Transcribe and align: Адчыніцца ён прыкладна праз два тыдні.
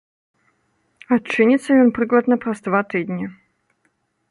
Адчыніцца 1.17 1.77
ён 1.83 1.93
прыкладна 1.99 2.35
праз 2.47 2.57
два 2.69 2.83
тыдні. 2.95 3.25